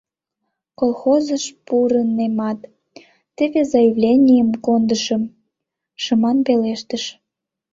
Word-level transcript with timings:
—Колхозыш 0.79 1.43
пурынемат, 1.65 2.59
теве 3.35 3.61
заявленийым 3.71 4.49
кондышым,— 4.65 5.23
шыман 6.03 6.37
пелештыш. 6.45 7.03